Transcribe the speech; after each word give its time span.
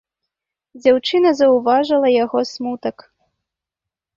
Дзяўчына 0.85 1.29
заўважыла 1.41 2.09
яго 2.23 2.39
смутак. 2.53 2.97